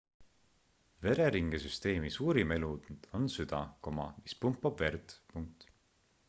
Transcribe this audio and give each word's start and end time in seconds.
vereringesüsteemi 1.05 2.09
suurim 2.15 2.51
elund 2.55 2.89
on 3.19 3.29
süda 3.35 3.61
mis 3.91 4.37
pumpab 4.41 4.83
verd 4.87 5.15